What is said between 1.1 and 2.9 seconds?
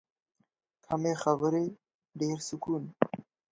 خبرې، ډېر سکون.